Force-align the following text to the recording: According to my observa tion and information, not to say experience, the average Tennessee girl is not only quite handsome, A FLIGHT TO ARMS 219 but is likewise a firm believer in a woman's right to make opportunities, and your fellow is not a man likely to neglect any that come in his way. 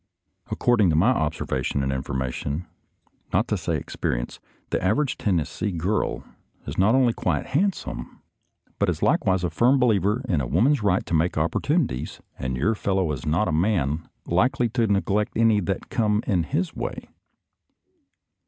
According 0.49 0.89
to 0.89 0.95
my 0.95 1.13
observa 1.13 1.63
tion 1.63 1.83
and 1.83 1.91
information, 1.93 2.65
not 3.31 3.47
to 3.49 3.55
say 3.55 3.77
experience, 3.77 4.39
the 4.71 4.83
average 4.83 5.15
Tennessee 5.15 5.69
girl 5.71 6.23
is 6.65 6.75
not 6.75 6.95
only 6.95 7.13
quite 7.13 7.45
handsome, 7.45 7.99
A 7.99 8.03
FLIGHT 8.03 8.03
TO 8.03 8.07
ARMS 8.07 8.71
219 8.71 8.75
but 8.79 8.89
is 8.89 9.03
likewise 9.03 9.43
a 9.43 9.51
firm 9.55 9.77
believer 9.79 10.25
in 10.27 10.41
a 10.41 10.47
woman's 10.47 10.81
right 10.81 11.05
to 11.05 11.13
make 11.13 11.37
opportunities, 11.37 12.19
and 12.39 12.57
your 12.57 12.73
fellow 12.73 13.11
is 13.11 13.27
not 13.27 13.47
a 13.47 13.51
man 13.51 14.09
likely 14.25 14.69
to 14.69 14.87
neglect 14.87 15.33
any 15.35 15.59
that 15.59 15.89
come 15.91 16.23
in 16.25 16.45
his 16.45 16.75
way. 16.75 17.07